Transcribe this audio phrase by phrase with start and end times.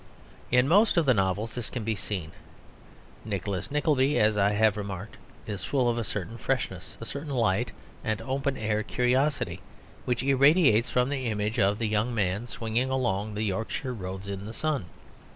[0.49, 2.31] In most of the novels this can be seen.
[3.23, 7.71] Nicholas Nickleby, as I have remarked, is full of a certain freshness, a certain light
[8.03, 9.61] and open air curiosity,
[10.05, 14.45] which irradiates from the image of the young man swinging along the Yorkshire roads in
[14.47, 14.85] the sun.